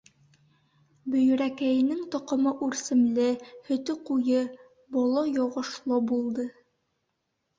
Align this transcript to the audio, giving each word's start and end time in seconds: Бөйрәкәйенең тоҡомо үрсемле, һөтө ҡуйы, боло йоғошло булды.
Бөйрәкәйенең 1.15 1.99
тоҡомо 2.15 2.53
үрсемле, 2.67 3.27
һөтө 3.69 3.95
ҡуйы, 4.09 4.41
боло 4.97 5.23
йоғошло 5.35 6.01
булды. 6.13 6.47